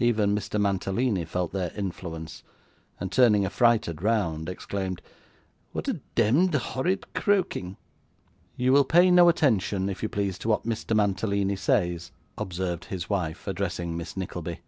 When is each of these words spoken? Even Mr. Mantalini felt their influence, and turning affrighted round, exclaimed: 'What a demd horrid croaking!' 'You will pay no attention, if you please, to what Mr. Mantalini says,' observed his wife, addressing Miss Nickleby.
Even 0.00 0.34
Mr. 0.34 0.60
Mantalini 0.60 1.24
felt 1.24 1.52
their 1.52 1.70
influence, 1.76 2.42
and 2.98 3.12
turning 3.12 3.44
affrighted 3.46 4.02
round, 4.02 4.48
exclaimed: 4.48 5.00
'What 5.70 5.86
a 5.86 6.00
demd 6.16 6.52
horrid 6.56 7.14
croaking!' 7.14 7.76
'You 8.56 8.72
will 8.72 8.82
pay 8.84 9.08
no 9.08 9.28
attention, 9.28 9.88
if 9.88 10.02
you 10.02 10.08
please, 10.08 10.36
to 10.38 10.48
what 10.48 10.66
Mr. 10.66 10.96
Mantalini 10.96 11.54
says,' 11.54 12.10
observed 12.36 12.86
his 12.86 13.08
wife, 13.08 13.46
addressing 13.46 13.96
Miss 13.96 14.16
Nickleby. 14.16 14.58